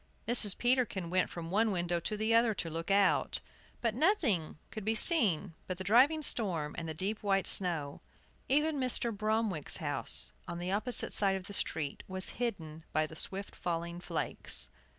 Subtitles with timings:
[0.27, 0.57] Mrs.
[0.57, 3.39] Peterkin went from one window to the other to look out;
[3.81, 8.01] but nothing could be seen but the driving storm and the deep white snow.
[8.49, 9.15] Even Mr.
[9.15, 13.99] Bromwick's house, on the opposite side of the street, was hidden by the swift falling
[13.99, 14.71] flakes.